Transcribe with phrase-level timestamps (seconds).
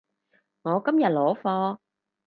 [0.63, 1.77] 我今日攞貨